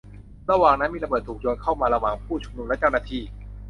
[0.49, 3.23] ระหว่างนั้นมีระเบิดถูกโยนเข้ามาระหว่างผู้ชุมนุมและเจ้าหน้าที่